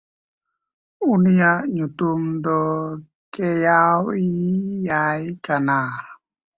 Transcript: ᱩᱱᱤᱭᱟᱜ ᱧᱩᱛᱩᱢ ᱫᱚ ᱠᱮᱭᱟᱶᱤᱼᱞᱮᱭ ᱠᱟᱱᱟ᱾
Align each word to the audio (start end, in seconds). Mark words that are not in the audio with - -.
ᱩᱱᱤᱭᱟᱜ 1.11 1.59
ᱧᱩᱛᱩᱢ 1.75 2.21
ᱫᱚ 2.43 2.57
ᱠᱮᱭᱟᱶᱤᱼᱞᱮᱭ 3.33 5.23
ᱠᱟᱱᱟ᱾ 5.45 5.77